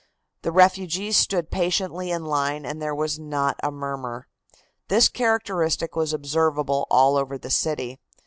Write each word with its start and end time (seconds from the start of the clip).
The 0.41 0.51
refugees 0.51 1.15
stood 1.15 1.51
patiently 1.51 2.09
in 2.09 2.25
line 2.25 2.65
and 2.65 2.81
there 2.81 2.95
was 2.95 3.19
not 3.19 3.59
a 3.61 3.69
murmur. 3.69 4.25
This 4.87 5.07
characteristic 5.07 5.95
was 5.95 6.11
observable 6.11 6.87
all 6.89 7.17
over 7.17 7.37
the 7.37 7.51
city. 7.51 7.99